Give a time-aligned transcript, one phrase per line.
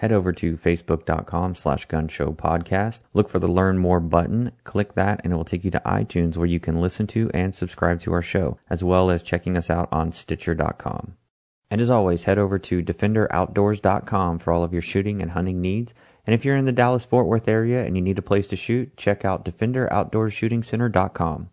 [0.00, 3.00] head over to facebook.com slash gunshowpodcast.
[3.12, 6.38] Look for the Learn More button, click that, and it will take you to iTunes
[6.38, 9.68] where you can listen to and subscribe to our show, as well as checking us
[9.68, 11.18] out on Stitcher.com.
[11.70, 15.92] And as always, head over to DefenderOutdoors.com for all of your shooting and hunting needs.
[16.26, 18.56] And if you're in the Dallas Fort Worth area and you need a place to
[18.56, 21.50] shoot, check out DefenderOutdoorsShootingCenter.com.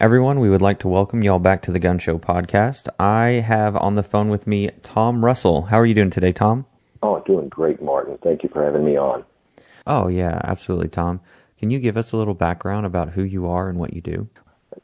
[0.00, 2.88] Everyone, we would like to welcome y'all back to the Gun Show podcast.
[2.98, 5.66] I have on the phone with me Tom Russell.
[5.66, 6.66] How are you doing today, Tom?
[7.02, 8.18] Oh, doing great, Martin.
[8.22, 9.24] Thank you for having me on.
[9.86, 11.20] Oh, yeah, absolutely, Tom.
[11.58, 14.28] Can you give us a little background about who you are and what you do?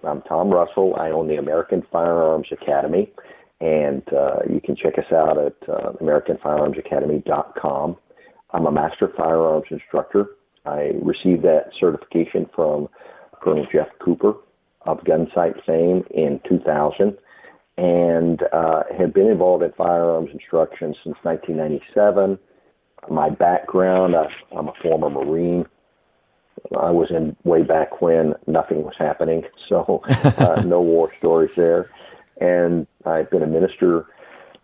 [0.02, 0.96] I'm Tom Russell.
[0.98, 3.12] I own the American Firearms Academy,
[3.60, 7.96] and uh, you can check us out at uh, AmericanFirearmsAcademy.com.
[8.50, 10.30] I'm a master firearms instructor.
[10.66, 12.88] I received that certification from
[13.42, 14.34] Colonel Jeff Cooper
[14.82, 17.16] of Gunsite fame in 2000
[17.76, 22.38] and uh, have been involved in firearms instruction since 1997.
[23.10, 25.66] My background, I, I'm a former Marine.
[26.78, 31.90] I was in way back when nothing was happening, so uh, no war stories there.
[32.40, 34.06] And I've been a minister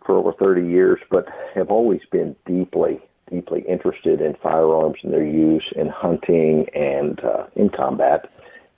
[0.07, 5.25] for over 30 years, but have always been deeply, deeply interested in firearms and their
[5.25, 8.31] use in hunting and uh, in combat,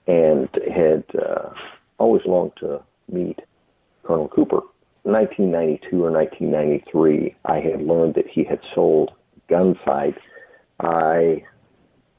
[0.06, 1.50] and had uh,
[1.98, 3.38] always longed to meet
[4.04, 4.60] Colonel Cooper.
[5.04, 9.10] 1992 or 1993, I had learned that he had sold
[9.50, 10.16] Gunsite.
[10.80, 11.42] I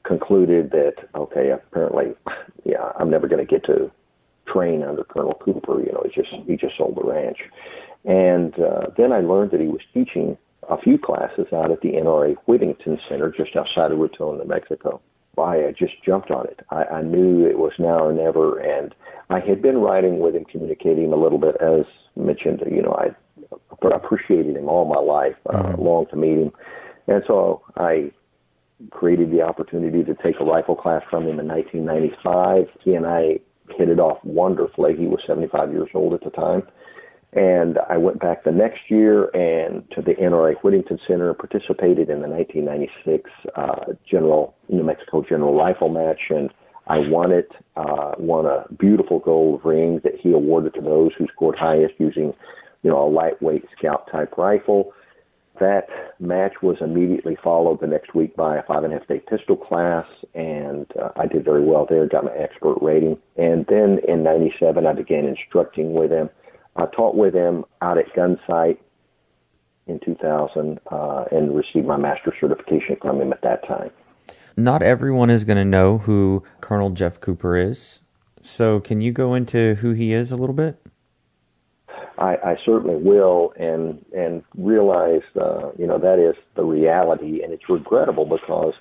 [0.04, 2.12] concluded that okay, apparently,
[2.64, 3.90] yeah, I'm never going to get to
[4.46, 5.80] train under Colonel Cooper.
[5.80, 7.38] You know, he just he just sold the ranch,
[8.04, 10.36] and uh, then I learned that he was teaching
[10.68, 15.00] a few classes out at the NRA Whittington Center just outside of Raton, New Mexico.
[15.38, 16.60] I just jumped on it.
[16.70, 18.94] I, I knew it was now or never, and
[19.30, 21.84] I had been writing with him, communicating a little bit, as
[22.16, 22.62] mentioned.
[22.70, 23.14] You know, I
[23.86, 25.82] I appreciated him all my life, uh, mm-hmm.
[25.82, 26.52] longed to meet him,
[27.06, 28.12] and so I
[28.90, 32.68] created the opportunity to take a rifle class from him in 1995.
[32.82, 33.38] He and I
[33.70, 34.96] hit it off wonderfully.
[34.96, 36.62] He was 75 years old at the time.
[37.34, 42.22] And I went back the next year and to the NRA Whittington Center participated in
[42.22, 46.50] the 1996 uh, General New Mexico General Rifle match, and
[46.86, 47.50] I won it.
[47.76, 52.34] Uh, won a beautiful gold ring that he awarded to those who scored highest using,
[52.84, 54.92] you know, a lightweight scout type rifle.
[55.58, 55.88] That
[56.20, 59.56] match was immediately followed the next week by a five and a half day pistol
[59.56, 63.18] class, and uh, I did very well there, got my expert rating.
[63.36, 66.30] And then in 97, I began instructing with him.
[66.76, 68.78] I taught with him out at Gunsite
[69.86, 73.90] in 2000 uh, and received my master certification from him at that time.
[74.56, 78.00] Not everyone is going to know who Colonel Jeff Cooper is.
[78.40, 80.78] So, can you go into who he is a little bit?
[82.18, 87.52] I, I certainly will, and and realize uh, you know that is the reality, and
[87.52, 88.74] it's regrettable because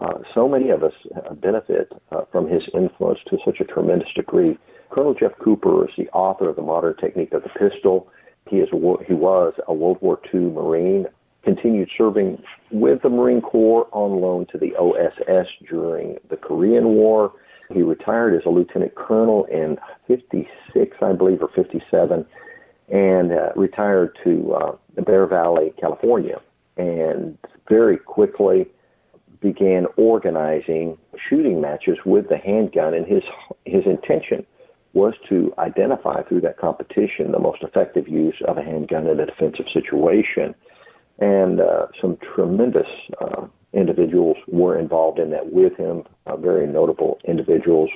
[0.00, 0.94] uh, so many of us
[1.34, 4.58] benefit uh, from his influence to such a tremendous degree.
[4.90, 8.08] Colonel Jeff Cooper is the author of the modern technique of the pistol.
[8.48, 8.68] He is
[9.06, 11.06] he was a World War II Marine.
[11.42, 17.32] Continued serving with the Marine Corps on loan to the OSS during the Korean War.
[17.72, 22.26] He retired as a lieutenant colonel in 56, I believe, or 57
[22.90, 26.40] and uh, retired to uh, Bear Valley, California,
[26.76, 28.66] and very quickly
[29.40, 30.98] began organizing
[31.28, 32.92] shooting matches with the handgun.
[32.92, 33.22] And his
[33.64, 34.44] his intention
[34.92, 39.26] was to identify through that competition the most effective use of a handgun in a
[39.26, 40.54] defensive situation.
[41.18, 42.88] And uh, some tremendous
[43.20, 46.04] uh, individuals were involved in that with him.
[46.26, 47.90] Uh, very notable individuals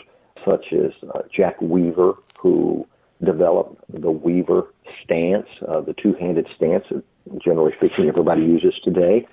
[0.48, 2.86] such as uh, Jack Weaver, who
[3.24, 4.72] developed the Weaver
[5.02, 7.02] stance, uh, the two-handed stance that
[7.42, 9.26] generally speaking everybody uses today.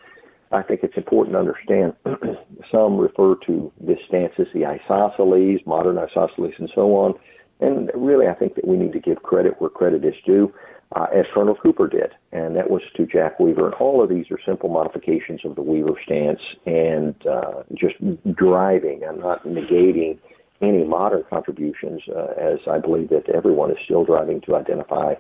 [0.52, 1.94] I think it's important to understand
[2.72, 7.14] some refer to this stance as the isosceles, modern isosceles, and so on.
[7.62, 10.52] And really, I think that we need to give credit where credit is due,
[10.96, 13.68] uh, as Colonel Cooper did, and that was to Jack Weaver.
[13.68, 17.96] And all of these are simple modifications of the Weaver stance and uh, just
[18.35, 19.02] driving.
[19.08, 20.18] I'm not negating
[20.62, 25.14] any modern contributions, uh, as I believe that everyone is still driving to identify,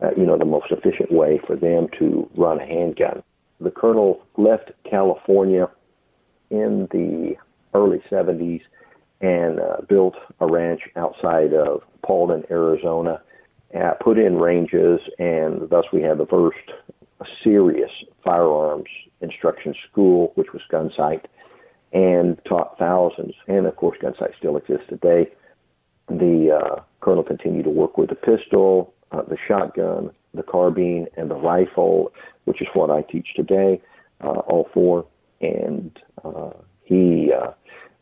[0.00, 3.22] uh, you know, the most efficient way for them to run a handgun.
[3.60, 5.68] The colonel left California
[6.50, 7.34] in the
[7.74, 8.62] early 70s
[9.20, 13.20] and uh, built a ranch outside of Paulden, Arizona,
[13.78, 16.58] uh, put in ranges, and thus we had the first
[17.42, 17.90] serious
[18.24, 18.88] firearms
[19.20, 21.26] instruction school, which was Gunsite
[21.92, 23.34] and taught thousands.
[23.48, 25.30] And of course, Gunsite still exists today.
[26.08, 31.30] The uh, colonel continued to work with the pistol, uh, the shotgun, the carbine, and
[31.30, 32.12] the rifle,
[32.44, 33.80] which is what I teach today.
[34.20, 35.06] uh, all four,
[35.40, 36.50] and uh,
[36.84, 37.52] he uh,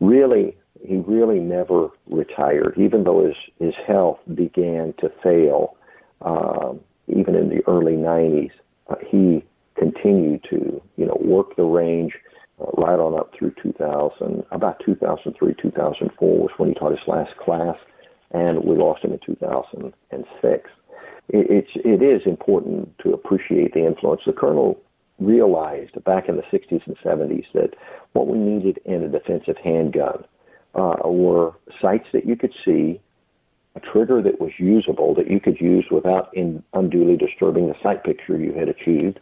[0.01, 5.76] really he really never retired, even though his his health began to fail.
[6.23, 8.50] Um, even in the early 90s,
[8.88, 9.44] uh, he
[9.76, 12.14] continued to you know work the range
[12.61, 14.44] uh, right on up through 2000.
[14.50, 17.76] About 2003, 2004 was when he taught his last class,
[18.32, 20.70] and we lost him in 2006.
[21.29, 24.22] It, it's it is important to appreciate the influence.
[24.26, 24.81] The colonel
[25.19, 27.70] realized back in the 60s and 70s that
[28.12, 30.25] what we needed in a defensive handgun
[30.76, 33.00] uh, were sights that you could see,
[33.75, 38.05] a trigger that was usable that you could use without in, unduly disturbing the sight
[38.05, 39.19] picture you had achieved,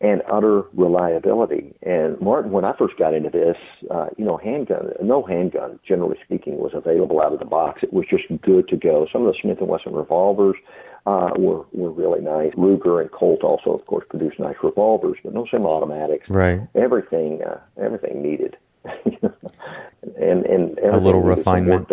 [0.00, 1.74] and utter reliability.
[1.82, 3.56] And Martin, when I first got into this,
[3.90, 7.82] uh, you know, handgun, no handgun, generally speaking, was available out of the box.
[7.82, 9.06] It was just good to go.
[9.10, 10.56] Some of the Smith and Wesson revolvers
[11.06, 12.52] uh, were were really nice.
[12.54, 16.28] Ruger and Colt also, of course, produced nice revolvers, but no semi-automatics.
[16.28, 16.60] Right.
[16.74, 18.56] Everything, uh, everything needed,
[20.20, 21.90] and and a little refinement.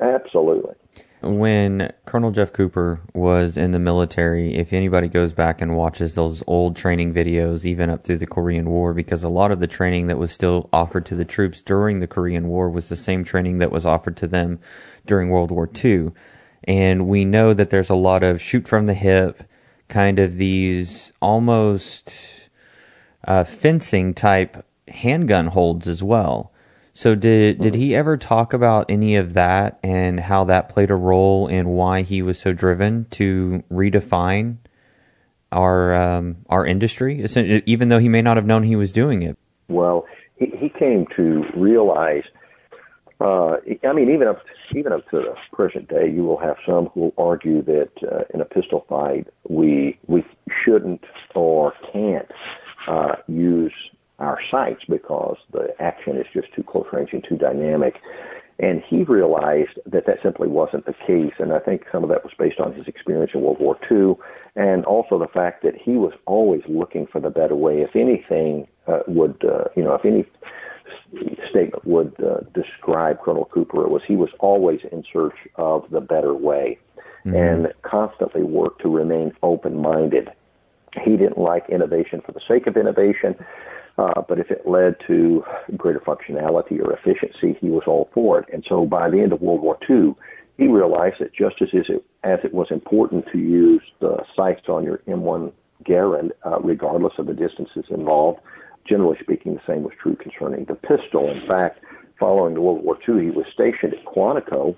[0.00, 0.74] Absolutely.
[1.20, 6.44] When Colonel Jeff Cooper was in the military, if anybody goes back and watches those
[6.46, 10.06] old training videos, even up through the Korean War, because a lot of the training
[10.06, 13.58] that was still offered to the troops during the Korean War was the same training
[13.58, 14.60] that was offered to them
[15.06, 16.12] during World War II.
[16.62, 19.42] And we know that there's a lot of shoot from the hip,
[19.88, 22.48] kind of these almost
[23.24, 26.52] uh, fencing type handgun holds as well.
[26.98, 30.96] So did did he ever talk about any of that and how that played a
[30.96, 34.56] role in why he was so driven to redefine
[35.52, 37.24] our um, our industry,
[37.66, 39.38] even though he may not have known he was doing it?
[39.68, 40.06] Well,
[40.36, 42.24] he, he came to realize.
[43.20, 43.56] Uh,
[43.88, 44.42] I mean, even up
[44.74, 48.24] even up to the present day, you will have some who will argue that uh,
[48.34, 50.24] in a pistol fight we we
[50.64, 52.30] shouldn't or can't
[52.88, 53.72] uh, use
[54.18, 58.00] our sights because the action is just too close range and too dynamic.
[58.60, 61.34] And he realized that that simply wasn't the case.
[61.38, 64.14] And I think some of that was based on his experience in World War II
[64.56, 67.82] and also the fact that he was always looking for the better way.
[67.82, 70.26] If anything uh, would, uh, you know, if any
[71.48, 76.00] statement would uh, describe Colonel Cooper, it was he was always in search of the
[76.00, 76.78] better way
[77.24, 77.36] mm-hmm.
[77.36, 80.30] and constantly worked to remain open minded.
[81.04, 83.34] He didn't like innovation for the sake of innovation.
[83.98, 85.44] Uh, but if it led to
[85.76, 88.46] greater functionality or efficiency, he was all for it.
[88.52, 90.14] And so by the end of World War II,
[90.56, 94.84] he realized that just as it, as it was important to use the sights on
[94.84, 95.52] your M1
[95.84, 98.40] Garand, uh, regardless of the distances involved,
[98.88, 101.28] generally speaking, the same was true concerning the pistol.
[101.28, 101.82] In fact,
[102.18, 104.76] following the World War II, he was stationed at Quantico,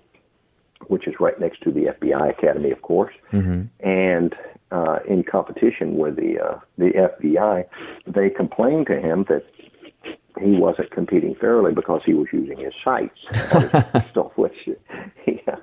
[0.87, 3.15] which is right next to the FBI Academy, of course.
[3.33, 3.87] Mm-hmm.
[3.87, 4.35] And
[4.71, 7.65] uh, in competition with the uh, the FBI,
[8.07, 9.45] they complained to him that
[10.39, 13.19] he wasn't competing fairly because he was using his sights.
[14.11, 14.57] Stuff which,
[15.27, 15.57] yeah,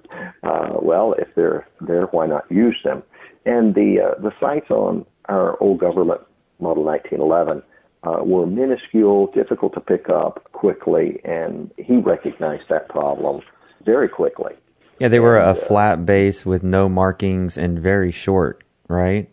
[0.44, 3.04] uh, well, if they're there, why not use them?
[3.46, 6.22] And the uh, the sights on our old government
[6.60, 7.64] model 1911
[8.04, 13.42] uh, were minuscule, difficult to pick up quickly, and he recognized that problem
[13.86, 14.54] very quickly.
[15.00, 19.30] Yeah, they were a uh, flat base with no markings and very short, right?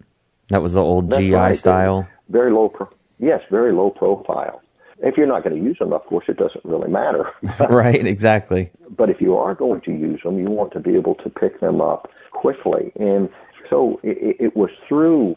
[0.49, 1.57] That was the old GI right.
[1.57, 2.09] style.
[2.29, 4.61] Very low, pro- yes, very low profile.
[4.99, 7.31] If you're not going to use them, of course, it doesn't really matter.
[7.69, 8.71] right, exactly.
[8.97, 11.61] But if you are going to use them, you want to be able to pick
[11.61, 12.93] them up quickly.
[12.99, 13.29] And
[13.69, 15.37] so it, it was through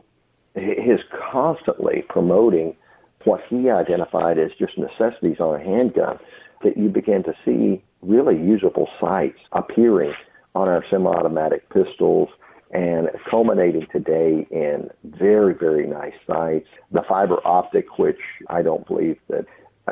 [0.56, 1.00] his
[1.32, 2.75] constantly promoting
[3.24, 6.18] what he identified as just necessities on a handgun
[6.63, 10.13] that you began to see really usable sights appearing
[10.56, 12.30] on our semi-automatic pistols
[12.72, 16.68] and culminating today in very, very nice sights.
[16.92, 18.20] The fiber optic, which
[18.50, 19.46] I don't believe that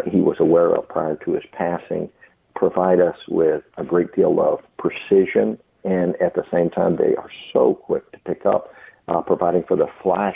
[0.05, 2.09] he was aware of prior to his passing,
[2.55, 7.29] provide us with a great deal of precision, and at the same time, they are
[7.53, 8.73] so quick to pick up,
[9.07, 10.35] uh, providing for the flash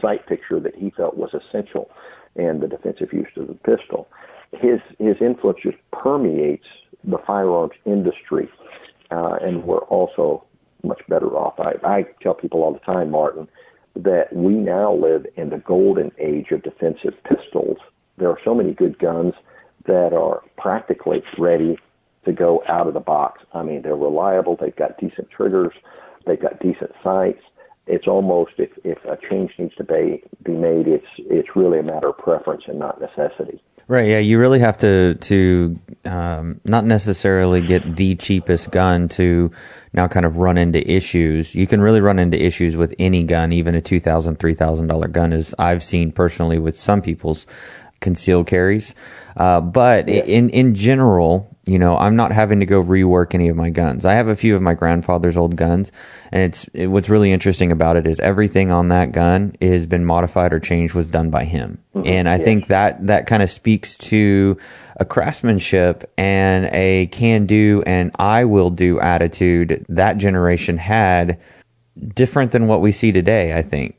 [0.00, 1.90] sight picture that he felt was essential
[2.34, 4.06] in the defensive use of the pistol.
[4.52, 6.66] His his influence just permeates
[7.02, 8.48] the firearms industry,
[9.10, 10.44] uh, and we're also
[10.86, 11.54] much better off.
[11.58, 13.48] I, I tell people all the time, Martin,
[13.94, 17.78] that we now live in the golden age of defensive pistols.
[18.18, 19.34] There are so many good guns
[19.86, 21.78] that are practically ready
[22.24, 23.42] to go out of the box.
[23.54, 24.56] I mean, they're reliable.
[24.60, 25.72] They've got decent triggers.
[26.26, 27.40] They've got decent sights.
[27.86, 31.84] It's almost if, if a change needs to be be made, it's it's really a
[31.84, 33.62] matter of preference and not necessity.
[33.88, 34.08] Right.
[34.08, 34.18] Yeah.
[34.18, 39.52] You really have to to um, not necessarily get the cheapest gun to
[39.92, 41.54] now kind of run into issues.
[41.54, 44.88] You can really run into issues with any gun, even a two thousand, three thousand
[44.88, 47.46] dollar gun, as I've seen personally with some people's
[48.00, 48.94] concealed carries.
[49.36, 50.22] Uh, but yeah.
[50.24, 54.04] in in general, you know, I'm not having to go rework any of my guns.
[54.04, 55.90] I have a few of my grandfather's old guns,
[56.30, 60.04] and it's it, what's really interesting about it is everything on that gun has been
[60.04, 62.06] modified or changed was done by him, mm-hmm.
[62.06, 64.56] and I think that that kind of speaks to
[64.98, 71.40] a craftsmanship and a can do and I will do attitude that generation had,
[72.14, 73.58] different than what we see today.
[73.58, 73.96] I think.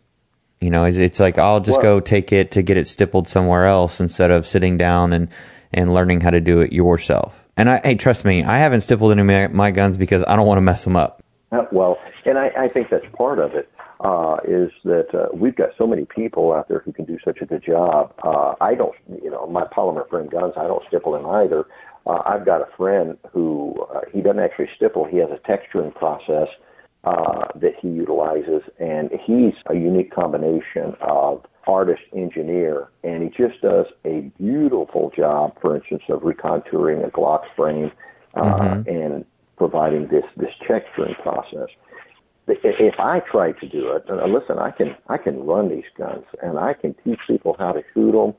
[0.61, 3.67] You know, it's, it's like I'll just go take it to get it stippled somewhere
[3.67, 5.27] else instead of sitting down and
[5.71, 7.46] and learning how to do it yourself.
[7.57, 10.35] And I, hey, trust me, I haven't stippled any of my, my guns because I
[10.35, 11.23] don't want to mess them up.
[11.51, 13.69] Uh, well, and I, I think that's part of it.
[13.99, 17.39] Uh, is that uh, we've got so many people out there who can do such
[17.41, 18.13] a good job.
[18.23, 21.65] Uh, I don't, you know, my polymer frame guns, I don't stipple them either.
[22.05, 25.05] Uh, I've got a friend who uh, he doesn't actually stipple.
[25.05, 26.47] He has a texturing process
[27.07, 33.61] uh, that he utilizes, and he's a unique combination of artist engineer, and he just
[33.61, 37.91] does a beautiful job, for instance, of recontouring a Glock frame
[38.35, 38.89] uh, mm-hmm.
[38.89, 39.25] and
[39.57, 41.69] providing this this texturing process.
[42.47, 46.25] If I try to do it, uh, listen, I can I can run these guns
[46.41, 48.33] and I can teach people how to shoot them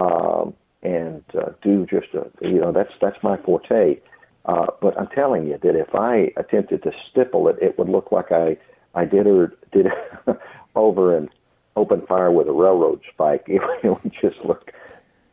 [0.00, 4.00] um, and uh, do just a you know that's that's my forte.
[4.48, 8.10] Uh, but I'm telling you that if I attempted to stipple it, it would look
[8.10, 8.56] like I
[8.94, 9.88] I did or did
[10.74, 11.28] over in
[11.76, 14.72] open fire with a railroad spike, it, would just look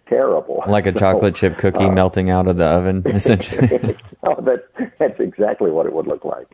[0.07, 0.63] terrible.
[0.67, 3.95] Like a so, chocolate chip cookie uh, melting out of the oven, essentially.
[4.23, 4.65] oh, that,
[4.99, 6.47] that's exactly what it would look like.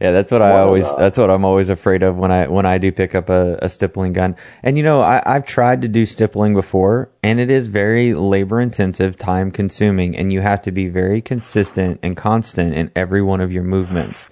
[0.00, 0.86] Yeah, that's what I always.
[0.86, 3.58] Uh, that's what I'm always afraid of when I when I do pick up a,
[3.62, 4.34] a stippling gun.
[4.62, 8.60] And you know, I, I've tried to do stippling before, and it is very labor
[8.60, 13.40] intensive, time consuming, and you have to be very consistent and constant in every one
[13.40, 14.26] of your movements.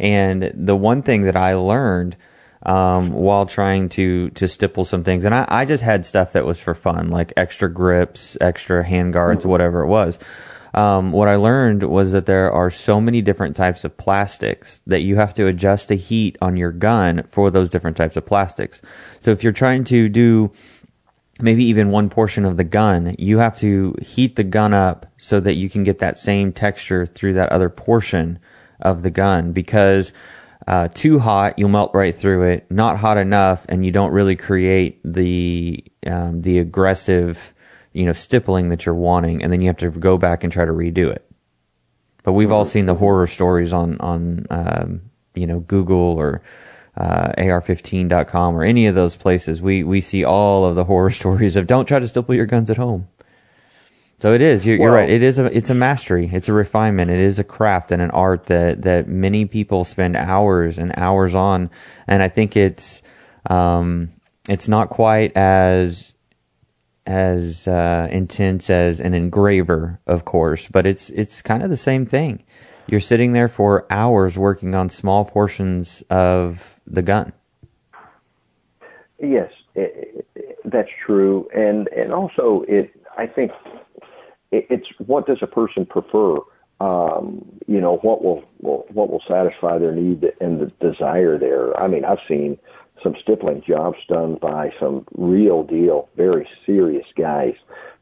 [0.00, 2.16] And the one thing that I learned
[2.64, 5.24] um, while trying to to stipple some things.
[5.24, 9.12] And I, I just had stuff that was for fun, like extra grips, extra hand
[9.12, 10.18] guards, whatever it was.
[10.74, 15.00] Um, what I learned was that there are so many different types of plastics that
[15.00, 18.80] you have to adjust the heat on your gun for those different types of plastics.
[19.20, 20.50] So if you're trying to do
[21.40, 25.40] maybe even one portion of the gun, you have to heat the gun up so
[25.40, 28.38] that you can get that same texture through that other portion
[28.80, 30.12] of the gun because
[30.66, 32.70] uh, too hot, you'll melt right through it.
[32.70, 37.52] Not hot enough, and you don't really create the um, the aggressive,
[37.92, 40.64] you know, stippling that you're wanting, and then you have to go back and try
[40.64, 41.24] to redo it.
[42.22, 45.02] But we've all seen the horror stories on on um,
[45.34, 46.42] you know Google or
[46.96, 49.60] uh, AR15.com or any of those places.
[49.60, 52.70] We we see all of the horror stories of don't try to stipple your guns
[52.70, 53.08] at home.
[54.20, 54.64] So it is.
[54.64, 55.10] You're, well, you're, right.
[55.10, 55.46] It is a.
[55.46, 56.30] It's a mastery.
[56.32, 57.10] It's a refinement.
[57.10, 61.34] It is a craft and an art that that many people spend hours and hours
[61.34, 61.70] on.
[62.06, 63.02] And I think it's
[63.50, 64.12] um,
[64.48, 66.11] it's not quite as
[67.06, 72.06] as uh, intense as an engraver, of course, but it's it's kind of the same
[72.06, 72.42] thing.
[72.86, 77.32] You're sitting there for hours working on small portions of the gun.
[79.20, 82.92] Yes, it, it, that's true, and and also it.
[83.16, 83.52] I think
[84.50, 86.38] it's what does a person prefer?
[86.80, 91.78] Um, you know, what will, will what will satisfy their need and the desire there.
[91.80, 92.58] I mean, I've seen
[93.02, 97.54] some stippling jobs done by some real deal, very serious guys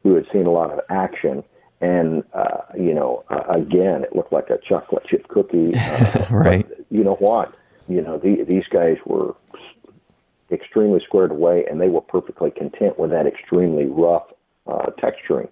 [0.03, 1.43] who had seen a lot of action.
[1.79, 5.73] And, uh, you know, uh, again, it looked like a chocolate chip cookie.
[5.81, 6.67] Uh, right.
[6.67, 7.53] But you know what?
[7.87, 9.35] You know, the, these guys were
[10.51, 14.23] extremely squared away and they were perfectly content with that extremely rough
[14.67, 15.49] uh, texturing.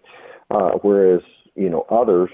[0.52, 1.22] Uh, whereas,
[1.56, 2.30] you know, others,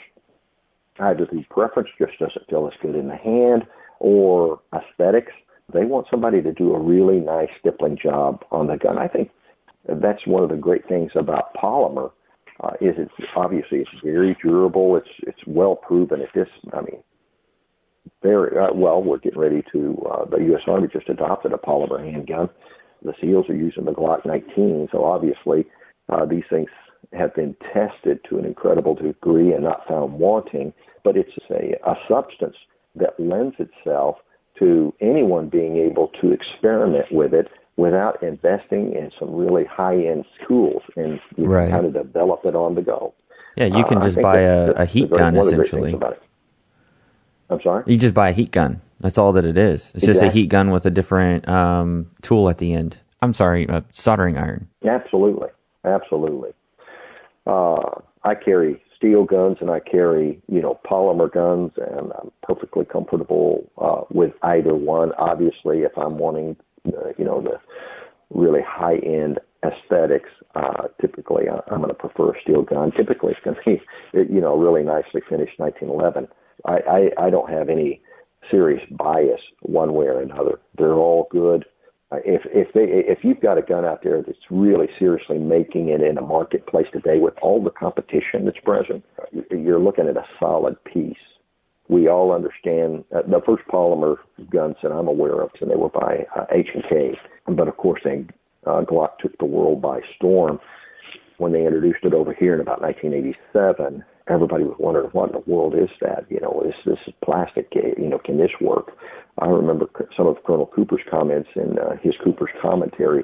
[1.00, 3.66] either the preference just doesn't feel as good in the hand
[4.00, 5.32] or aesthetics.
[5.74, 8.98] They want somebody to do a really nice stippling job on the gun.
[8.98, 9.32] I think
[9.88, 12.12] that's one of the great things about polymer
[12.64, 14.96] uh, is it's obviously it's very durable.
[14.96, 16.48] It's it's well proven at this.
[16.74, 17.04] I mean,
[18.22, 19.04] very uh, well.
[19.04, 20.08] We're getting ready to.
[20.10, 20.62] Uh, the U.S.
[20.68, 22.50] Army just adopted a polymer handgun.
[23.04, 25.66] The SEALs are using the Glock 19, so obviously
[26.10, 26.70] uh, these things
[27.14, 31.96] have been tested to an incredible degree and not found wanting, but it's a, a
[32.10, 32.56] substance
[32.96, 34.16] that lends itself
[34.60, 37.48] to anyone being able to experiment with it
[37.78, 41.70] without investing in some really high-end tools and right.
[41.70, 43.14] kind of develop it on the go.
[43.58, 45.98] Yeah, you can uh, just buy a, a, heat gun essentially.
[47.50, 47.84] I'm sorry.
[47.86, 48.82] You just buy a heat gun.
[49.00, 49.92] That's all that it is.
[49.94, 50.14] It's exactly.
[50.14, 52.98] just a heat gun with a different um, tool at the end.
[53.22, 54.68] I'm sorry, a soldering iron.
[54.88, 55.50] Absolutely,
[55.84, 56.52] absolutely.
[57.46, 62.86] Uh, I carry steel guns and I carry, you know, polymer guns, and I'm perfectly
[64.46, 65.12] either one.
[65.18, 66.56] Obviously, if I'm wanting,
[66.88, 67.60] uh, you know, the
[68.30, 72.92] really high end aesthetics, uh, typically I'm going to prefer a steel gun.
[72.92, 76.28] Typically, it's going to be, you know, really nicely finished 1911.
[76.66, 78.02] I, I, I don't have any
[78.52, 80.60] serious bias one way or another.
[80.78, 81.66] They're all good.
[82.12, 85.90] Uh, if if they if you've got a gun out there that's really seriously making
[85.90, 89.04] it in a marketplace today with all the competition that's present,
[89.50, 91.18] you're looking at a solid piece.
[91.88, 94.18] We all understand uh, the first polymer
[94.50, 97.18] guns that I'm aware of, and they were by uh, H and K.
[97.48, 98.26] But of course, they
[98.66, 100.60] uh, Glock took the world by storm
[101.38, 105.52] when they introduced it over here in about 1987 everybody was wondering what in the
[105.52, 106.26] world is that?
[106.30, 107.68] You know, is this is plastic?
[107.74, 108.92] You know, can this work?
[109.40, 113.24] I remember some of Colonel Cooper's comments in uh, his Cooper's commentary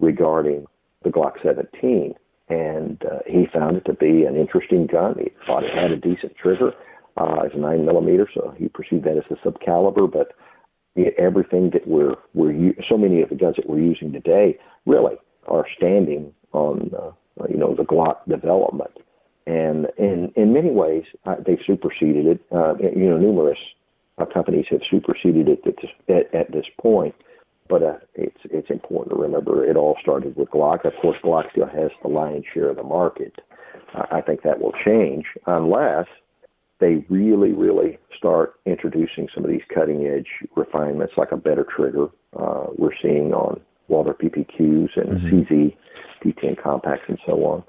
[0.00, 0.66] regarding
[1.04, 2.14] the Glock 17,
[2.48, 5.16] and uh, he found it to be an interesting gun.
[5.18, 6.72] He thought it had a decent trigger.
[7.16, 10.10] Uh, it's a nine millimeter, so he perceived that as a subcaliber.
[10.10, 10.32] But
[11.18, 15.16] everything that we're we're so many of the guns that we're using today really
[15.46, 17.10] are standing on uh,
[17.48, 18.92] you know the Glock development
[19.46, 22.40] and in in many ways uh, they've superseded it.
[22.52, 23.58] Uh, you know, numerous
[24.18, 27.14] uh, companies have superseded it at this, at, at this point.
[27.68, 30.84] But uh, it's it's important to remember it all started with Glock.
[30.84, 33.40] Of course, Glock still has the lion's share of the market.
[33.94, 36.06] I think that will change unless
[36.82, 42.08] they really, really start introducing some of these cutting edge refinements, like a better trigger.
[42.36, 45.54] Uh, we're seeing on Walther PPQs and mm-hmm.
[45.54, 45.76] CZ
[46.24, 47.64] P10 compacts and so on.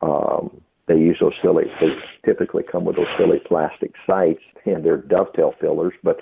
[0.00, 1.88] Um, they use those silly, they
[2.24, 6.20] typically come with those silly plastic sights and they're dovetail fillers, but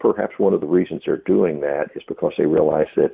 [0.00, 3.10] perhaps one of the reasons they're doing that is because they realize that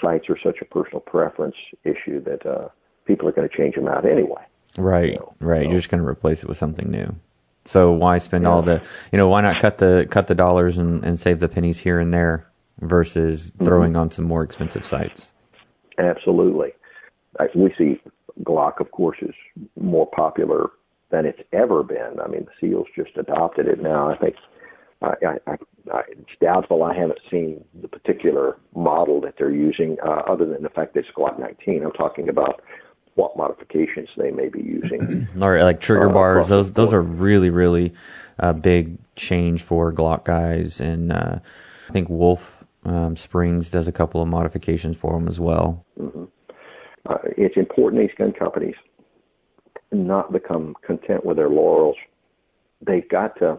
[0.00, 2.68] sights are such a personal preference issue that uh,
[3.04, 4.42] people are going to change them out anyway.
[4.78, 5.64] Right, you know, right.
[5.64, 5.70] So.
[5.70, 7.14] You're just going to replace it with something new.
[7.66, 8.50] So why spend yeah.
[8.50, 11.48] all the, you know, why not cut the cut the dollars and, and save the
[11.48, 12.48] pennies here and there
[12.80, 13.64] versus mm-hmm.
[13.64, 15.30] throwing on some more expensive sights?
[15.98, 16.72] Absolutely.
[17.54, 18.00] We see
[18.42, 19.34] Glock, of course, is
[19.80, 20.70] more popular
[21.10, 22.20] than it's ever been.
[22.22, 24.10] I mean, the SEALs just adopted it now.
[24.10, 24.36] I think
[25.02, 25.14] I,
[25.46, 25.56] I,
[25.92, 30.62] I, it's doubtful I haven't seen the particular model that they're using, uh, other than
[30.62, 31.82] the fact that it's Glock 19.
[31.82, 32.62] I'm talking about
[33.14, 35.28] what modifications they may be using.
[35.40, 36.48] or like trigger uh, bars.
[36.48, 37.92] Those those are really really
[38.38, 41.38] uh, big change for Glock guys, and uh,
[41.88, 45.84] I think Wolff um, Springs does a couple of modifications for them as well.
[45.98, 46.24] Mm-hmm
[47.08, 48.74] uh, it's important these gun companies
[49.92, 51.96] not become content with their laurels.
[52.86, 53.58] They've got to,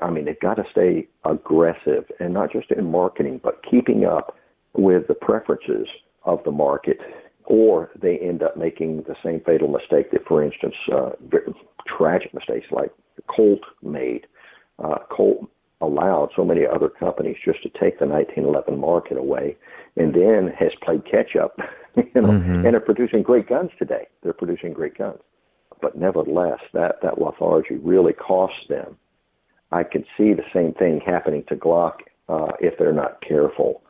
[0.00, 4.36] I mean, they've got to stay aggressive and not just in marketing, but keeping up
[4.74, 5.86] with the preferences
[6.24, 6.98] of the market,
[7.48, 11.10] or they end up making the same fatal mistake that, for instance, uh,
[11.86, 12.92] tragic mistakes like
[13.26, 14.26] Colt made.
[14.82, 19.56] Uh, Colt allowed so many other companies just to take the 1911 market away
[19.96, 21.58] and then has played catch up
[22.14, 22.66] you know, mm-hmm.
[22.66, 24.06] and are producing great guns today.
[24.22, 25.18] They're producing great guns,
[25.80, 28.96] but nevertheless, that that lethargy really costs them.
[29.72, 31.94] I can see the same thing happening to Glock
[32.28, 33.82] uh, if they're not careful.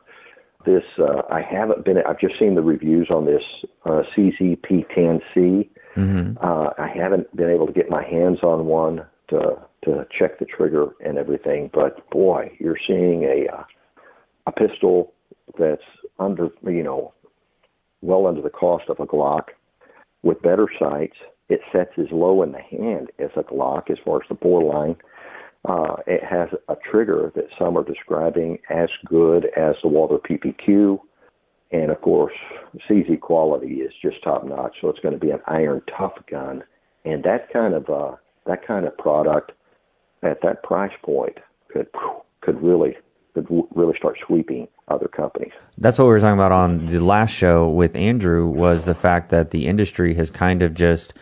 [0.65, 1.97] This uh, I haven't been.
[1.99, 3.43] I've just seen the reviews on this
[3.85, 5.69] uh, CZP10C.
[5.95, 6.37] Mm-hmm.
[6.41, 10.45] Uh, I haven't been able to get my hands on one to to check the
[10.45, 11.69] trigger and everything.
[11.73, 13.63] But boy, you're seeing a uh,
[14.47, 15.13] a pistol
[15.57, 15.81] that's
[16.19, 17.13] under you know
[18.01, 19.49] well under the cost of a Glock
[20.23, 21.15] with better sights.
[21.47, 24.63] It sets as low in the hand as a Glock as far as the bore
[24.63, 24.97] line.
[25.67, 30.99] Uh, it has a trigger that some are describing as good as the Walther PPQ.
[31.71, 32.33] And of course,
[32.89, 34.77] CZ quality is just top notch.
[34.81, 36.63] So it's going to be an iron tough gun.
[37.05, 39.51] And that kind of, uh, that kind of product
[40.23, 41.37] at that price point
[41.71, 41.87] could,
[42.41, 42.95] could really,
[43.33, 45.51] could really start sweeping other companies.
[45.77, 49.29] That's what we were talking about on the last show with Andrew was the fact
[49.29, 51.13] that the industry has kind of just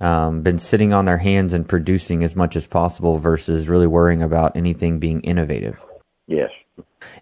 [0.00, 4.22] um, been sitting on their hands and producing as much as possible versus really worrying
[4.22, 5.82] about anything being innovative.
[6.26, 6.50] Yes.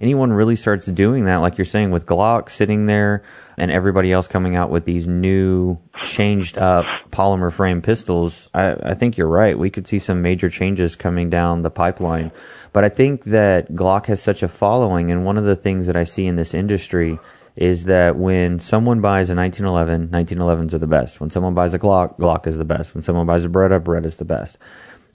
[0.01, 3.23] Anyone really starts doing that, like you're saying, with Glock sitting there
[3.57, 8.95] and everybody else coming out with these new, changed up polymer frame pistols, I, I
[8.95, 9.59] think you're right.
[9.59, 12.33] We could see some major changes coming down the pipeline
[12.73, 15.97] but I think that Glock has such a following, and one of the things that
[15.97, 17.19] I see in this industry
[17.59, 21.21] is that when someone buys a 1911, 1911s are the best.
[21.21, 22.94] When someone buys a Glock, Glock is the best.
[22.94, 24.59] When someone buys a Beretta, Beretta is the best.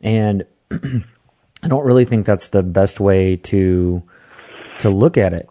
[0.01, 4.03] And I don't really think that's the best way to
[4.79, 5.47] to look at it.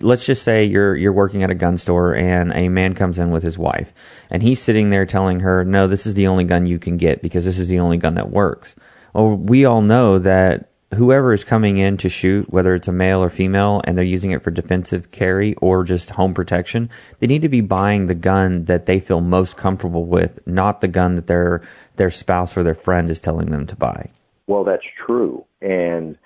[0.00, 3.30] let's just say you're you're working at a gun store and a man comes in
[3.30, 3.92] with his wife
[4.30, 7.20] and he's sitting there telling her, "No, this is the only gun you can get
[7.20, 8.76] because this is the only gun that works."
[9.12, 13.22] Well, we all know that whoever is coming in to shoot, whether it's a male
[13.22, 17.42] or female, and they're using it for defensive carry or just home protection, they need
[17.42, 21.26] to be buying the gun that they feel most comfortable with, not the gun that
[21.26, 21.62] their
[21.96, 24.10] their spouse or their friend is telling them to buy.
[24.46, 26.16] Well, that's true, and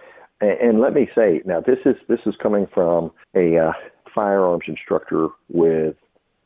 [0.41, 3.73] and let me say now this is this is coming from a uh,
[4.15, 5.97] firearms instructor with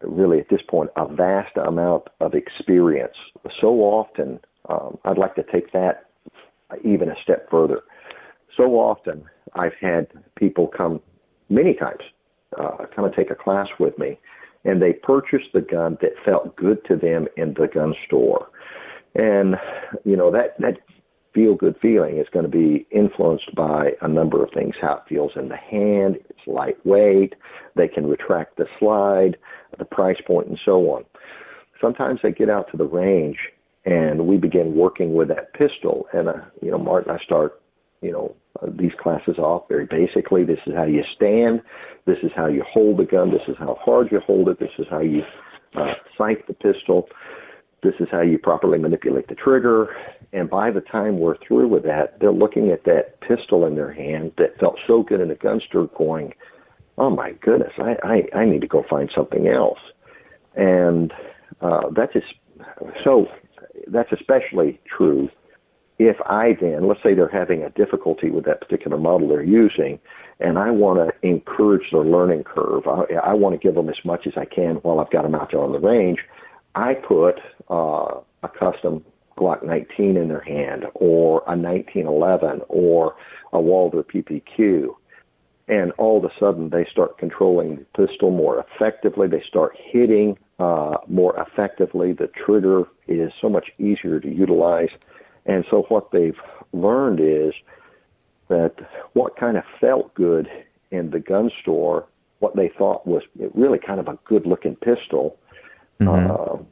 [0.02, 3.16] really at this point a vast amount of experience.
[3.60, 6.06] So often, um, I'd like to take that
[6.84, 7.82] even a step further
[8.56, 11.00] so often I've had people come
[11.48, 12.02] many times,
[12.58, 14.18] uh, come and take a class with me,
[14.64, 18.48] and they purchased the gun that felt good to them in the gun store.
[19.14, 19.56] And,
[20.04, 20.78] you know, that, that
[21.34, 25.02] feel good feeling is going to be influenced by a number of things how it
[25.08, 27.34] feels in the hand, it's lightweight,
[27.74, 29.36] they can retract the slide,
[29.78, 31.04] the price point, and so on.
[31.80, 33.38] Sometimes they get out to the range
[33.84, 36.06] and we begin working with that pistol.
[36.12, 37.60] And, uh, you know, Martin, I start,
[38.00, 38.34] you know,
[38.68, 40.44] these classes off very basically.
[40.44, 41.62] This is how you stand.
[42.06, 43.30] This is how you hold the gun.
[43.30, 44.58] This is how hard you hold it.
[44.58, 45.22] This is how you
[45.74, 47.08] uh, sight the pistol.
[47.82, 49.88] This is how you properly manipulate the trigger.
[50.32, 53.92] And by the time we're through with that, they're looking at that pistol in their
[53.92, 56.32] hand that felt so good in a gun store going,
[56.98, 59.80] oh my goodness, I, I, I need to go find something else.
[60.54, 61.12] And
[61.60, 62.26] uh, that's just,
[63.02, 63.26] so
[63.88, 65.28] that's especially true
[66.08, 69.98] if I then, let's say they're having a difficulty with that particular model they're using,
[70.40, 73.96] and I want to encourage their learning curve, I, I want to give them as
[74.04, 76.18] much as I can while I've got them out there on the range,
[76.74, 79.04] I put uh, a custom
[79.38, 83.14] Glock 19 in their hand, or a 1911, or
[83.52, 84.88] a Walther PPQ,
[85.68, 89.28] and all of a sudden they start controlling the pistol more effectively.
[89.28, 92.12] They start hitting uh, more effectively.
[92.12, 94.90] The trigger is so much easier to utilize
[95.46, 96.38] and so what they've
[96.72, 97.52] learned is
[98.48, 98.74] that
[99.14, 100.48] what kind of felt good
[100.90, 102.06] in the gun store,
[102.40, 103.22] what they thought was
[103.54, 105.38] really kind of a good looking pistol,
[106.00, 106.30] mm-hmm.
[106.30, 106.62] uh,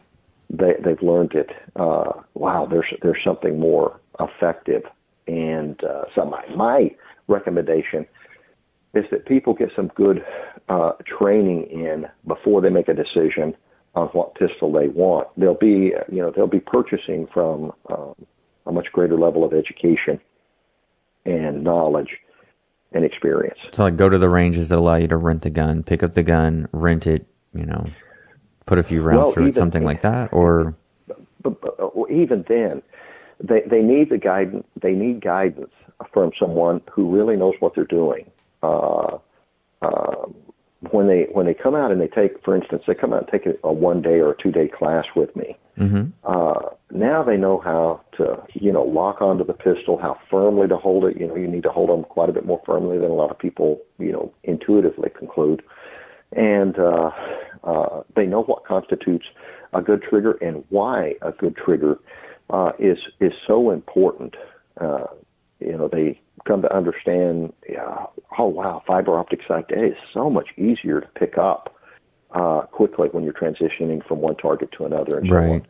[0.50, 1.50] they, they've learned it.
[1.76, 4.83] Uh, wow, there's there's something more effective.
[5.26, 6.90] And uh, so my, my
[7.28, 8.06] recommendation
[8.94, 10.24] is that people get some good
[10.68, 13.54] uh, training in before they make a decision
[13.94, 15.28] on what pistol they want.
[15.37, 18.14] They'll be, you know, they'll be purchasing from um,
[18.66, 20.20] a much greater level of education
[21.24, 22.10] and knowledge
[22.92, 23.58] and experience.
[23.72, 26.14] So, like, go to the ranges that allow you to rent the gun, pick up
[26.14, 27.86] the gun, rent it, you know,
[28.66, 30.74] put a few rounds well, through even, it, something like that, or.
[31.42, 32.82] But, but, even then,
[33.42, 34.66] they they need the guidance.
[34.80, 35.72] They need guidance
[36.12, 38.30] from someone who really knows what they're doing.
[38.62, 39.18] Uh,
[39.82, 40.26] uh,
[40.90, 43.28] when they when they come out and they take, for instance, they come out and
[43.28, 45.56] take a, a one day or a two day class with me.
[45.78, 46.10] Mm-hmm.
[46.24, 50.76] Uh, now they know how to, you know, lock onto the pistol, how firmly to
[50.76, 51.18] hold it.
[51.18, 53.31] You know, you need to hold them quite a bit more firmly than a lot
[53.31, 55.62] of people, you know, intuitively conclude.
[56.33, 57.11] And uh,
[57.64, 59.26] uh, they know what constitutes
[59.72, 61.98] a good trigger and why a good trigger
[62.50, 64.35] uh, is is so important.
[64.81, 65.07] Uh,
[65.61, 68.07] you know, they come to understand, yeah,
[68.38, 71.76] oh wow, fiber optic sight day is so much easier to pick up
[72.33, 75.50] uh, quickly when you're transitioning from one target to another and so right.
[75.50, 75.66] on.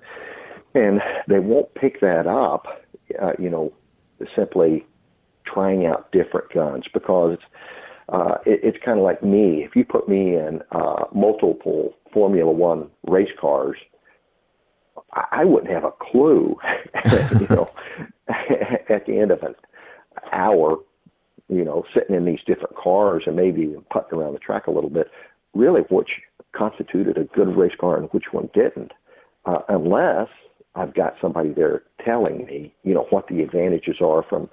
[0.74, 2.66] And they won't pick that up,
[3.20, 3.72] uh, you know,
[4.36, 4.86] simply
[5.44, 7.38] trying out different guns because
[8.08, 9.64] uh, it, it's kind of like me.
[9.64, 13.76] If you put me in uh, multiple Formula One race cars,
[15.12, 16.56] I, I wouldn't have a clue,
[17.40, 17.68] you know,
[18.28, 19.54] at the end of an
[20.32, 20.78] hour,
[21.48, 24.90] you know, sitting in these different cars and maybe putting around the track a little
[24.90, 25.10] bit,
[25.54, 26.10] really which
[26.52, 28.92] constituted a good race car and which one didn't,
[29.46, 30.28] uh, unless
[30.80, 34.48] I've got somebody there telling me, you know, what the advantages are from,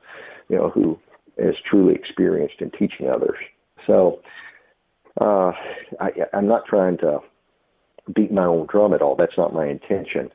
[0.50, 1.00] you know, who
[1.38, 3.38] is truly experienced in teaching others.
[3.86, 4.22] So
[5.22, 5.52] uh,
[6.00, 7.20] I, I'm not trying to
[8.14, 9.16] beat my own drum at all.
[9.16, 10.30] That's not my intention.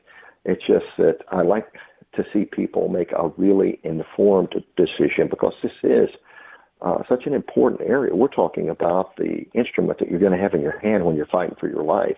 [0.45, 1.67] It's just that I like
[2.15, 6.09] to see people make a really informed decision because this is
[6.81, 8.15] uh, such an important area.
[8.15, 11.27] We're talking about the instrument that you're going to have in your hand when you're
[11.27, 12.17] fighting for your life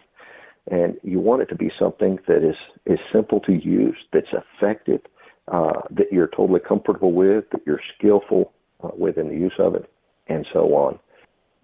[0.69, 5.01] and you want it to be something that is is simple to use, that's effective,
[5.47, 8.51] uh, that you're totally comfortable with, that you're skillful
[8.83, 9.89] uh, with in the use of it,
[10.27, 10.99] and so on.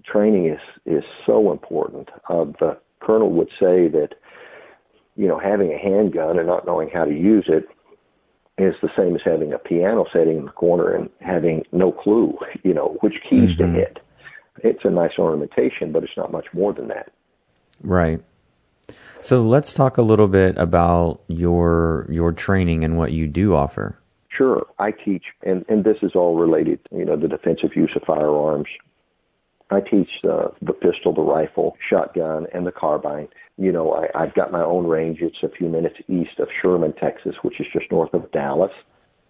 [0.06, 2.10] Training is is so important.
[2.30, 4.10] Uh, the colonel would say that
[5.16, 7.68] you know having a handgun and not knowing how to use it
[8.58, 12.38] is the same as having a piano setting in the corner and having no clue,
[12.64, 13.74] you know, which keys mm-hmm.
[13.74, 14.00] to hit.
[14.64, 17.12] it's a nice ornamentation, but it's not much more than that.
[17.82, 18.22] Right.
[19.21, 23.97] So let's talk a little bit about your your training and what you do offer.
[24.29, 28.03] Sure, I teach, and and this is all related, you know, the defensive use of
[28.03, 28.67] firearms.
[29.69, 33.29] I teach uh, the pistol, the rifle, shotgun, and the carbine.
[33.57, 35.19] You know, I, I've got my own range.
[35.21, 38.71] It's a few minutes east of Sherman, Texas, which is just north of Dallas.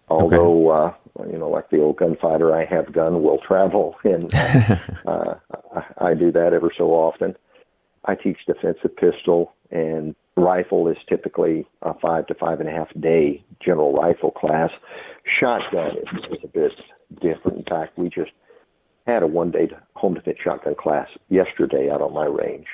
[0.08, 0.96] Although, okay.
[1.20, 5.34] uh, you know, like the old gunfighter, I have gun will travel, and uh,
[5.76, 7.36] I, I do that ever so often.
[8.04, 12.88] I teach defensive pistol, and rifle is typically a five to five and a half
[13.00, 14.70] day general rifle class.
[15.40, 16.72] Shotgun is, is a bit
[17.20, 17.58] different.
[17.58, 18.32] In fact, we just
[19.06, 22.66] had a one day home defense shotgun class yesterday out on my range,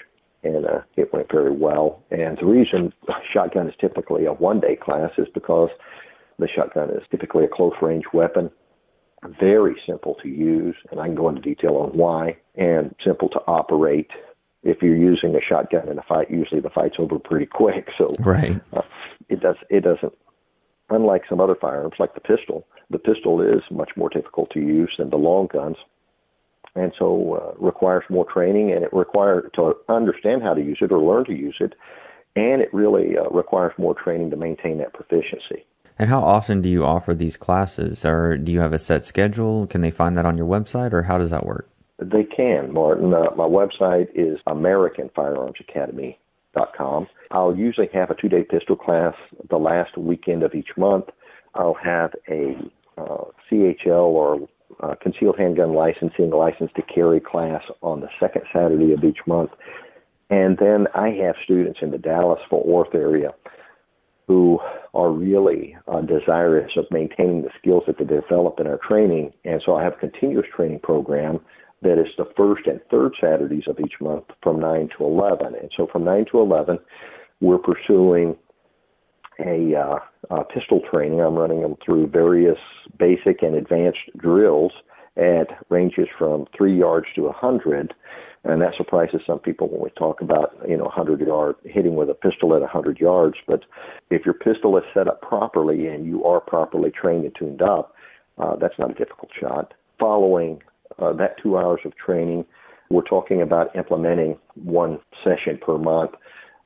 [0.42, 2.02] and uh, it went very well.
[2.10, 2.92] And the reason
[3.32, 5.70] shotgun is typically a one day class is because
[6.38, 8.50] the shotgun is typically a close range weapon,
[9.40, 13.40] very simple to use, and I can go into detail on why, and simple to
[13.46, 14.10] operate.
[14.62, 17.88] If you're using a shotgun in a fight, usually the fight's over pretty quick.
[17.96, 18.60] So right.
[18.72, 18.82] Uh,
[19.28, 20.12] it does it doesn't
[20.90, 22.66] unlike some other firearms like the pistol.
[22.90, 25.76] The pistol is much more difficult to use than the long guns
[26.74, 30.92] and so uh, requires more training and it requires to understand how to use it
[30.92, 31.74] or learn to use it
[32.36, 35.64] and it really uh, requires more training to maintain that proficiency
[35.98, 39.66] and how often do you offer these classes or do you have a set schedule
[39.66, 41.68] can they find that on your website or how does that work
[41.98, 48.76] they can martin uh, my website is americanfirearmsacademy.com i'll usually have a two day pistol
[48.76, 49.14] class
[49.50, 51.06] the last weekend of each month
[51.54, 52.54] i'll have a
[52.96, 54.48] uh, chl or
[54.80, 59.50] uh, concealed handgun licensing, license to carry class on the second Saturday of each month.
[60.30, 63.32] And then I have students in the Dallas Fort Worth area
[64.26, 64.58] who
[64.92, 69.32] are really uh, desirous of maintaining the skills that they develop in our training.
[69.44, 71.40] And so I have a continuous training program
[71.82, 75.54] that is the first and third Saturdays of each month from 9 to 11.
[75.54, 76.78] And so from 9 to 11,
[77.40, 78.36] we're pursuing
[79.38, 79.98] a uh,
[80.30, 81.20] uh, pistol training.
[81.20, 82.58] I'm running them through various
[82.98, 84.72] basic and advanced drills
[85.16, 87.94] at ranges from three yards to a hundred,
[88.44, 92.08] and that surprises some people when we talk about you know 100 yard hitting with
[92.10, 93.36] a pistol at 100 yards.
[93.46, 93.64] But
[94.10, 97.94] if your pistol is set up properly and you are properly trained and tuned up,
[98.38, 99.74] uh, that's not a difficult shot.
[99.98, 100.62] Following
[100.98, 102.44] uh, that two hours of training,
[102.90, 106.12] we're talking about implementing one session per month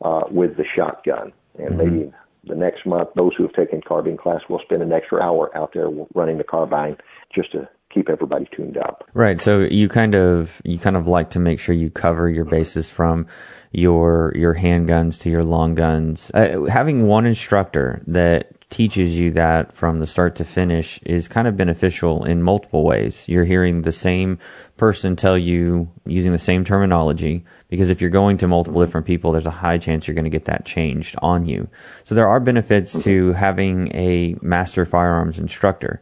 [0.05, 1.79] uh, with the shotgun, and mm-hmm.
[1.79, 2.13] maybe
[2.45, 5.73] the next month, those who have taken carbine class will spend an extra hour out
[5.75, 6.97] there running the carbine
[7.35, 9.05] just to keep everybody tuned up.
[9.15, 9.41] Right.
[9.41, 12.91] So you kind of you kind of like to make sure you cover your bases
[12.91, 13.27] from
[13.71, 16.31] your your handguns to your long guns.
[16.35, 21.47] Uh, having one instructor that teaches you that from the start to finish is kind
[21.47, 23.29] of beneficial in multiple ways.
[23.29, 24.39] You're hearing the same
[24.79, 29.31] person tell you using the same terminology because if you're going to multiple different people,
[29.31, 31.69] there's a high chance you're going to get that changed on you.
[32.05, 36.01] So there are benefits to having a master firearms instructor.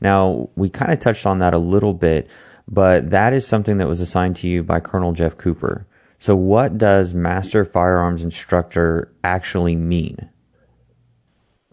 [0.00, 2.30] Now, we kind of touched on that a little bit,
[2.68, 5.84] but that is something that was assigned to you by Colonel Jeff Cooper.
[6.18, 10.30] So what does master firearms instructor actually mean?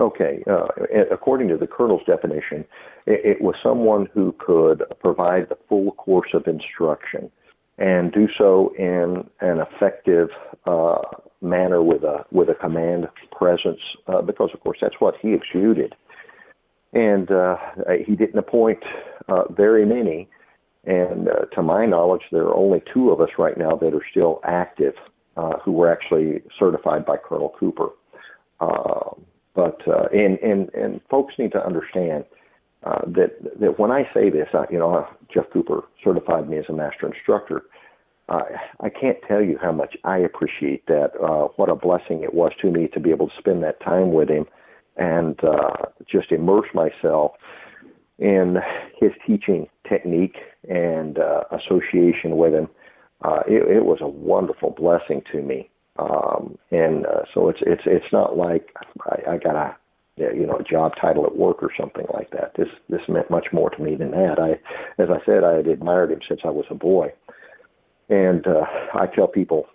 [0.01, 0.65] Okay, uh,
[1.11, 2.65] according to the colonel's definition,
[3.05, 7.29] it, it, was someone who could provide the full course of instruction
[7.77, 10.29] and do so in an effective
[10.65, 10.97] uh,
[11.41, 15.93] manner with a with a command presence, uh, because of course that's what he exuded.
[16.93, 17.57] And uh,
[18.03, 18.79] he didn't appoint
[19.29, 20.27] uh, very many,
[20.83, 24.05] and uh, to my knowledge, there are only two of us right now that are
[24.09, 24.95] still active
[25.37, 27.89] uh, who were actually certified by Colonel Cooper.
[29.53, 32.25] But uh, and and and folks need to understand
[32.83, 36.65] uh, that that when I say this, I, you know, Jeff Cooper certified me as
[36.69, 37.63] a master instructor.
[38.29, 38.43] Uh,
[38.79, 41.11] I can't tell you how much I appreciate that.
[41.21, 44.13] Uh, what a blessing it was to me to be able to spend that time
[44.13, 44.45] with him
[44.95, 47.31] and uh, just immerse myself
[48.19, 48.57] in
[48.99, 50.37] his teaching technique
[50.69, 52.69] and uh, association with him.
[53.23, 55.69] Uh, it, it was a wonderful blessing to me.
[55.97, 58.69] Um, and uh, so it's it's it's not like
[59.05, 59.75] I, I got a
[60.17, 62.53] you know a job title at work or something like that.
[62.57, 64.39] This this meant much more to me than that.
[64.39, 64.51] I,
[65.01, 67.13] as I said, I had admired him since I was a boy,
[68.09, 69.67] and uh, I tell people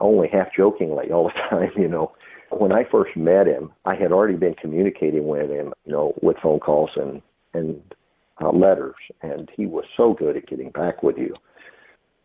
[0.00, 2.12] only half jokingly all the time, you know,
[2.50, 6.36] when I first met him, I had already been communicating with him, you know, with
[6.42, 7.22] phone calls and
[7.54, 7.80] and
[8.40, 11.34] uh, letters, and he was so good at getting back with you.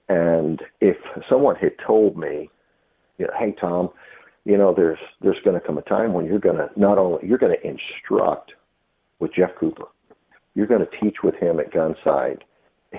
[0.10, 0.98] And if
[1.30, 2.50] someone had told me
[3.18, 3.90] you know, hey Tom,
[4.46, 7.28] you know, there's there's going to come a time when you're going to not only
[7.28, 8.52] you're going to instruct
[9.20, 9.86] with Jeff Cooper,
[10.56, 12.42] you're going to teach with him at Gunsite,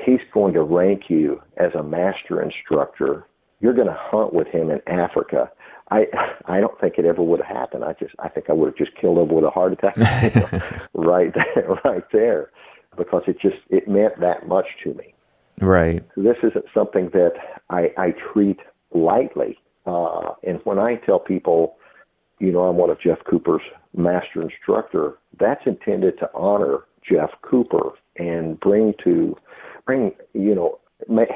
[0.04, 3.26] he's going to rank you as a master instructor.
[3.60, 5.50] You're going to hunt with him in Africa.
[5.90, 6.06] I
[6.46, 7.84] I don't think it ever would have happened.
[7.84, 10.40] I just I think I would have just killed him with a heart attack you
[10.40, 10.60] know,
[10.94, 12.50] right there, right there,
[12.96, 15.14] because it just it meant that much to me.
[15.60, 16.02] Right.
[16.16, 17.34] This isn't something that
[17.68, 18.60] I I treat
[18.92, 19.58] lightly.
[19.86, 21.76] Uh, and when I tell people,
[22.38, 23.62] you know, I'm one of Jeff Cooper's
[23.96, 29.36] master instructor, that's intended to honor Jeff Cooper and bring to
[29.86, 30.78] bring you know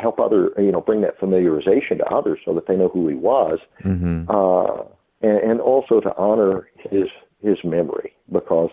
[0.01, 3.15] help other you know bring that familiarization to others so that they know who he
[3.15, 4.25] was, mm-hmm.
[4.29, 4.85] uh,
[5.21, 7.09] and, and also to honor his
[7.43, 8.71] his memory because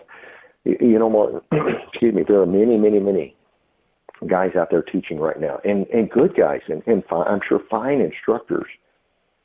[0.64, 1.40] you know Martin,
[1.88, 3.36] excuse me, there are many many many
[4.26, 7.60] guys out there teaching right now and and good guys and and fine, I'm sure
[7.70, 8.66] fine instructors,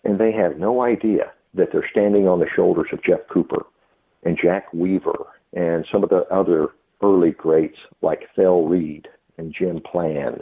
[0.03, 3.65] and they have no idea that they're standing on the shoulders of Jeff Cooper
[4.23, 6.69] and Jack Weaver and some of the other
[7.01, 10.39] early greats like Thell Reed and Jim Plan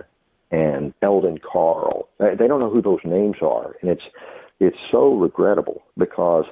[0.52, 2.10] and Elden Carl.
[2.20, 4.04] They don't know who those names are, and it's
[4.60, 6.46] it's so regrettable because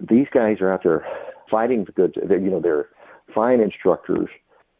[0.00, 1.06] these guys are out there
[1.50, 2.16] fighting the good.
[2.16, 2.88] You know, they're
[3.34, 4.28] fine instructors.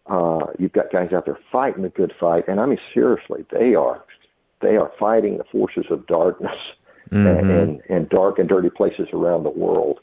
[0.06, 3.74] Uh, you've got guys out there fighting the good fight, and I mean seriously, they
[3.74, 4.04] are
[4.60, 6.56] they are fighting the forces of darkness
[7.10, 7.50] mm-hmm.
[7.50, 9.98] and, and dark and dirty places around the world,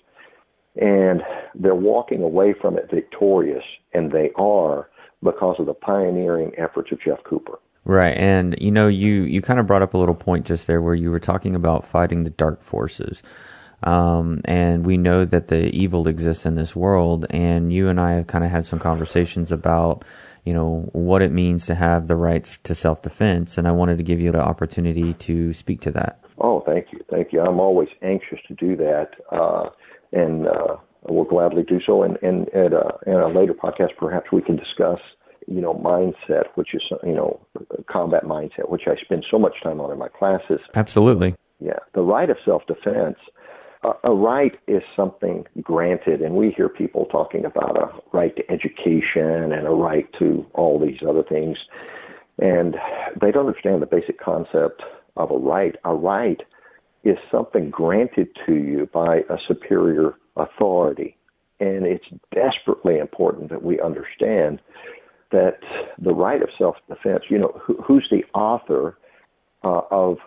[0.76, 1.22] and
[1.56, 3.64] they're walking away from it victorious,
[3.94, 4.90] and they are
[5.24, 7.60] because of the pioneering efforts of Jeff Cooper.
[7.84, 10.82] Right, and you know, you you kind of brought up a little point just there
[10.82, 13.22] where you were talking about fighting the dark forces,
[13.84, 17.26] um, and we know that the evil exists in this world.
[17.30, 20.04] And you and I have kind of had some conversations about,
[20.46, 23.58] you know, what it means to have the rights to self defense.
[23.58, 26.20] And I wanted to give you the opportunity to speak to that.
[26.40, 27.42] Oh, thank you, thank you.
[27.42, 29.70] I'm always anxious to do that, uh,
[30.12, 32.04] and uh, we'll gladly do so.
[32.04, 35.00] And, and at a, in a later podcast, perhaps we can discuss
[35.48, 37.40] you know, mindset, which is, you know,
[37.88, 40.60] combat mindset, which I spend so much time on in my classes.
[40.74, 41.36] Absolutely.
[41.60, 41.80] Yeah.
[41.94, 43.18] The right of self defense,
[44.04, 49.52] a right is something granted, and we hear people talking about a right to education
[49.54, 51.58] and a right to all these other things,
[52.40, 52.76] and
[53.20, 54.84] they don't understand the basic concept
[55.18, 55.76] of a right.
[55.86, 56.42] A right
[57.04, 61.16] is something granted to you by a superior authority.
[61.60, 64.60] And it's desperately important that we understand
[65.32, 65.60] that
[65.98, 68.98] the right of self-defense, you know, who, who's the author
[69.64, 70.18] uh, of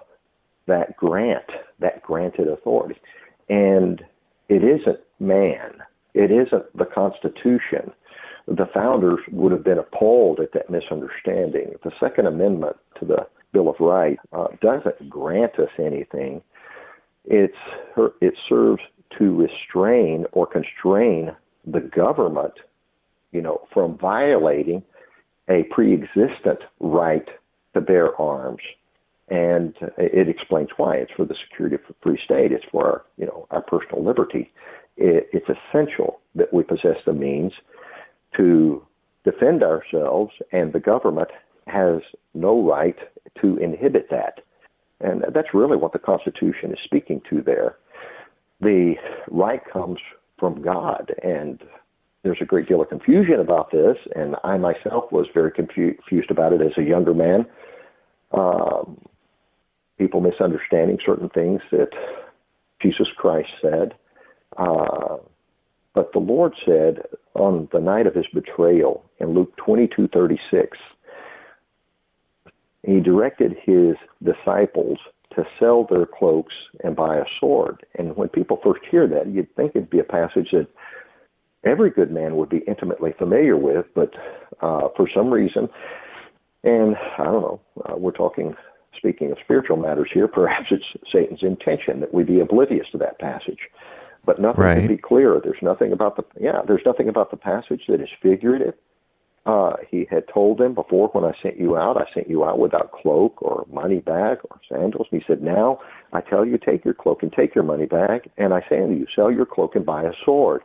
[0.67, 1.45] that grant,
[1.81, 2.99] that granted authority?
[3.49, 4.05] And
[4.49, 5.83] it isn't man.
[6.15, 7.93] It isn't the Constitution.
[8.47, 11.75] The founders would have been appalled at that misunderstanding.
[11.85, 16.43] The Second Amendment to the Bill of Rights uh, doesn't grant us anything.
[17.25, 17.55] It's
[18.21, 18.83] it serves
[19.19, 21.35] to restrain or constrain
[21.67, 22.55] the government
[23.33, 24.83] you know, from violating
[25.49, 27.27] a pre-existent right
[27.75, 28.61] to bear arms.
[29.31, 30.97] And it explains why.
[30.97, 32.51] It's for the security of the free state.
[32.51, 34.51] It's for our, you know, our personal liberty.
[34.97, 37.53] It, it's essential that we possess the means
[38.37, 38.83] to
[39.25, 41.29] defend ourselves, and the government
[41.67, 42.01] has
[42.35, 42.97] no right
[43.43, 44.41] to inhibit that.
[45.01, 47.77] And that's really what the Constitution is speaking to there.
[48.61, 48.95] The
[49.31, 49.99] right comes
[50.39, 51.63] from God, and
[52.23, 56.53] there's a great deal of confusion about this, and I myself was very confused about
[56.53, 57.47] it as a younger man.
[58.33, 58.99] Um,
[59.99, 61.91] people misunderstanding certain things that
[62.81, 63.95] Jesus Christ said.
[64.57, 65.17] Uh,
[65.95, 67.03] but the Lord said
[67.35, 70.77] on the night of his betrayal in Luke 22:36,
[72.85, 74.99] he directed his disciples
[75.35, 77.85] to sell their cloaks and buy a sword.
[77.97, 80.69] And when people first hear that, you'd think it'd be a passage that
[81.65, 84.15] every good man would be intimately familiar with, but
[84.61, 85.69] uh, for some reason,
[86.65, 88.55] and I don't know, uh, we're talking,
[88.99, 93.19] speaking of spiritual matters here, perhaps it's Satan's intention that we be oblivious to that
[93.19, 93.61] passage.
[94.25, 94.79] But nothing right.
[94.79, 95.41] can be clearer.
[95.43, 96.61] There's nothing about the yeah.
[96.67, 98.75] There's nothing about the passage that is figurative.
[99.47, 102.59] Uh, he had told them before when I sent you out, I sent you out
[102.59, 105.07] without cloak or money bag or sandals.
[105.11, 105.79] And he said, Now
[106.13, 108.95] I tell you, take your cloak and take your money bag, and I say unto
[108.95, 110.63] you, sell your cloak and buy a sword.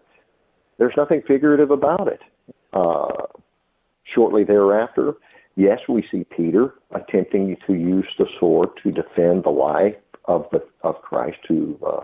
[0.79, 2.19] There's nothing figurative about it.
[2.73, 3.27] Uh,
[4.13, 5.13] shortly thereafter,
[5.55, 9.95] yes, we see Peter attempting to use the sword to defend the life
[10.25, 11.99] of the of Christ to uh,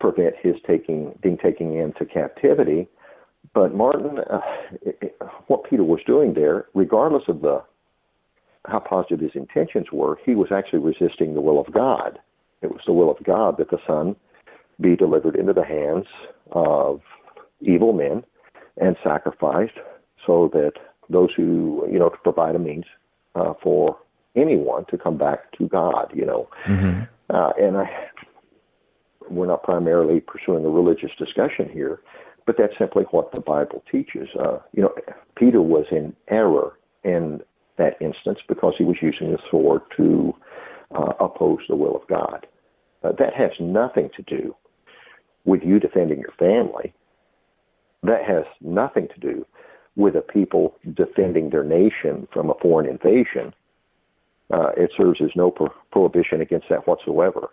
[0.00, 2.88] prevent his taking being taken into captivity.
[3.54, 4.40] But Martin, uh,
[4.82, 7.62] it, it, what Peter was doing there, regardless of the
[8.66, 12.18] how positive his intentions were, he was actually resisting the will of God.
[12.62, 14.16] It was the will of God that the Son
[14.80, 16.06] be delivered into the hands
[16.50, 17.00] of
[17.60, 18.24] evil men
[18.76, 19.78] and sacrificed
[20.26, 20.72] so that
[21.10, 22.84] those who, you know, to provide a means
[23.34, 23.98] uh, for
[24.34, 26.10] anyone to come back to God.
[26.14, 27.02] You know, mm-hmm.
[27.30, 28.08] uh, and I,
[29.30, 32.00] we're not primarily pursuing a religious discussion here,
[32.46, 34.28] but that's simply what the Bible teaches.
[34.38, 34.94] Uh, you know,
[35.36, 37.40] Peter was in error in
[37.78, 40.34] that instance because he was using the sword to
[40.94, 42.46] uh, oppose the will of God.
[43.02, 44.54] Uh, that has nothing to do
[45.44, 46.92] with you defending your family.
[48.02, 49.46] That has nothing to do
[49.96, 53.54] with a people defending their nation from a foreign invasion.
[54.52, 57.48] Uh, it serves as no pro- prohibition against that whatsoever.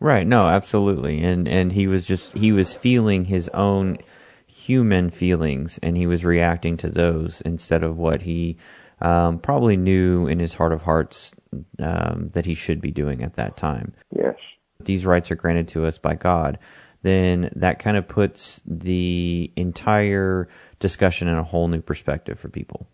[0.00, 0.26] Right.
[0.26, 1.22] No, absolutely.
[1.22, 3.98] And and he was just he was feeling his own
[4.46, 8.56] human feelings and he was reacting to those instead of what he
[9.00, 11.32] um, probably knew in his heart of hearts
[11.78, 13.92] um, that he should be doing at that time.
[14.14, 14.36] Yes.
[14.80, 16.58] These rights are granted to us by God.
[17.06, 20.48] Then that kind of puts the entire
[20.80, 22.88] discussion in a whole new perspective for people.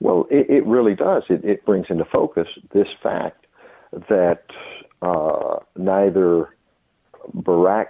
[0.00, 1.22] Well, it, it really does.
[1.30, 3.46] It, it, brings into focus this fact
[4.10, 4.44] that
[5.00, 6.50] uh, neither
[7.34, 7.86] Barack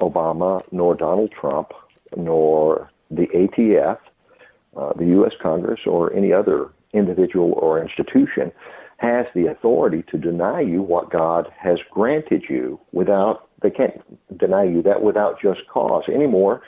[0.00, 1.72] Obama nor Donald Trump
[2.16, 3.98] nor the ATF,
[4.76, 5.32] uh, the U.S.
[5.42, 8.52] Congress, or any other individual or institution
[8.98, 14.64] has the authority to deny you what God has granted you without, they can't deny
[14.64, 16.62] you that without just cause any more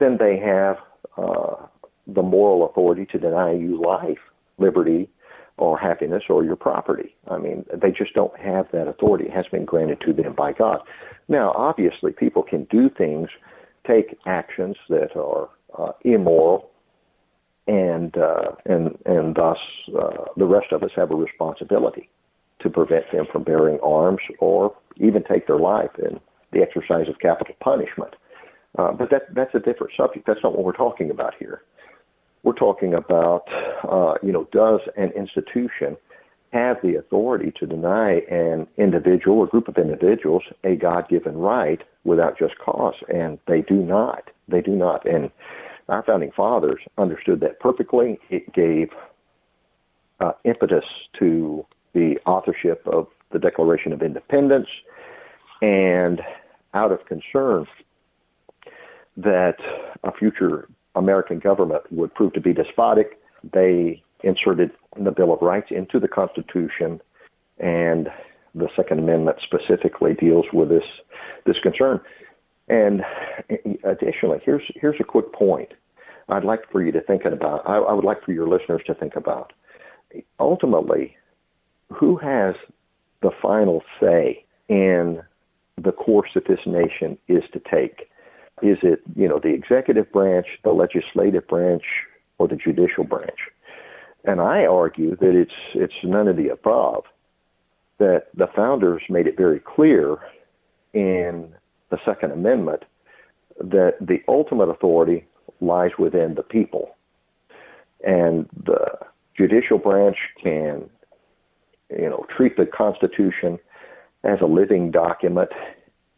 [0.00, 0.76] than they have
[1.16, 1.66] uh,
[2.06, 4.18] the moral authority to deny you life,
[4.58, 5.08] liberty,
[5.56, 7.14] or happiness or your property.
[7.30, 9.26] I mean, they just don't have that authority.
[9.26, 10.80] It has been granted to them by God.
[11.28, 13.28] Now, obviously, people can do things,
[13.86, 16.70] take actions that are uh, immoral,
[17.66, 19.56] and uh, and and thus
[19.98, 22.10] uh, the rest of us have a responsibility
[22.64, 26.18] to prevent them from bearing arms or even take their life in
[26.52, 28.14] the exercise of capital punishment.
[28.78, 30.26] Uh, but that that's a different subject.
[30.26, 31.62] That's not what we're talking about here.
[32.42, 33.44] We're talking about,
[33.88, 35.96] uh, you know, does an institution
[36.52, 42.38] have the authority to deny an individual or group of individuals a God-given right without
[42.38, 42.94] just cause?
[43.12, 44.30] And they do not.
[44.48, 45.06] They do not.
[45.08, 45.30] And
[45.88, 48.18] our founding fathers understood that perfectly.
[48.30, 48.88] It gave
[50.20, 50.84] uh, impetus
[51.18, 51.64] to
[51.94, 54.68] the authorship of the Declaration of Independence,
[55.62, 56.20] and
[56.74, 57.66] out of concern
[59.16, 59.56] that
[60.02, 63.18] a future American government would prove to be despotic,
[63.52, 64.70] they inserted
[65.00, 67.00] the Bill of Rights into the Constitution,
[67.58, 68.08] and
[68.54, 70.84] the Second Amendment specifically deals with this
[71.46, 72.00] this concern.
[72.68, 73.02] And
[73.50, 75.72] uh, additionally, here's here's a quick point
[76.28, 77.68] I'd like for you to think about.
[77.68, 79.52] I, I would like for your listeners to think about.
[80.38, 81.16] Ultimately,
[81.92, 82.54] who has
[83.22, 85.22] the final say in
[85.80, 88.10] the course that this nation is to take?
[88.62, 91.82] Is it, you know, the executive branch, the legislative branch,
[92.38, 93.38] or the judicial branch?
[94.24, 97.04] And I argue that it's it's none of the above.
[97.98, 100.16] That the founders made it very clear
[100.92, 101.52] in
[101.90, 102.84] the Second Amendment
[103.58, 105.26] that the ultimate authority
[105.60, 106.96] lies within the people,
[108.04, 108.98] and the
[109.36, 110.88] judicial branch can,
[111.90, 113.58] you know, treat the Constitution
[114.24, 115.50] as a living document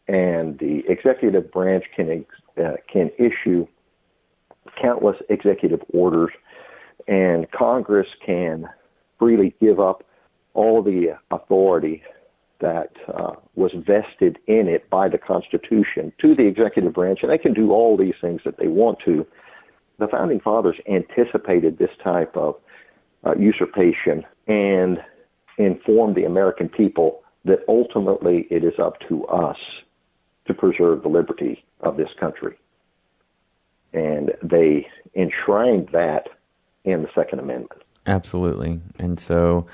[0.07, 2.25] and the executive branch can
[2.57, 3.67] uh, can issue
[4.81, 6.31] countless executive orders,
[7.07, 8.67] and Congress can
[9.19, 10.03] freely give up
[10.53, 12.01] all the authority
[12.59, 17.37] that uh, was vested in it by the Constitution to the executive branch, and they
[17.37, 19.25] can do all these things that they want to.
[19.99, 22.55] The founding fathers anticipated this type of
[23.25, 24.99] uh, usurpation and
[25.57, 29.57] informed the American people that ultimately it is up to us
[30.45, 32.57] to preserve the liberty of this country.
[33.93, 36.27] And they enshrined that
[36.83, 37.83] in the Second Amendment.
[38.05, 38.81] Absolutely.
[38.99, 39.65] And so,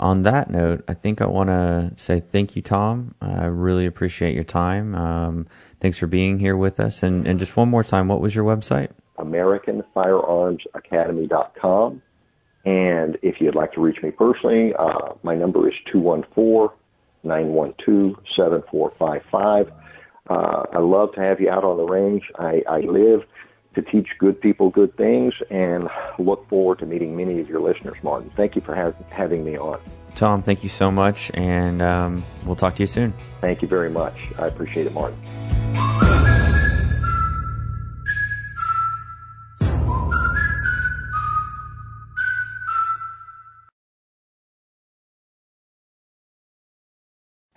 [0.00, 3.14] on that note, I think I want to say thank you, Tom.
[3.20, 4.94] I really appreciate your time.
[4.94, 5.46] Um,
[5.80, 7.02] thanks for being here with us.
[7.02, 8.90] And, and just one more time, what was your website?
[9.18, 12.02] AmericanFirearmsAcademy.com.
[12.64, 16.76] And if you'd like to reach me personally, uh, my number is 214
[17.24, 19.72] 912 7455.
[20.28, 22.22] Uh, I love to have you out on the range.
[22.38, 23.24] I, I live
[23.74, 25.88] to teach good people good things and
[26.18, 28.30] look forward to meeting many of your listeners, Martin.
[28.36, 29.80] Thank you for ha- having me on.
[30.14, 33.14] Tom, thank you so much, and um, we'll talk to you soon.
[33.40, 34.14] Thank you very much.
[34.38, 35.18] I appreciate it, Martin.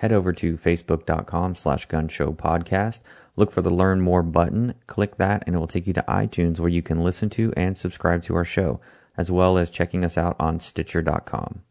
[0.06, 2.99] Head over to facebook.com slash gunshow podcast.
[3.36, 6.60] Look for the learn more button, click that, and it will take you to iTunes
[6.60, 8.80] where you can listen to and subscribe to our show,
[9.18, 11.64] as well as checking us out on Stitcher.com.